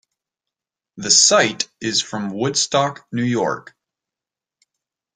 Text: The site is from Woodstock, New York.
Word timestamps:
The 0.97 1.11
site 1.11 1.69
is 1.79 2.01
from 2.01 2.33
Woodstock, 2.33 3.05
New 3.11 3.21
York. 3.21 3.75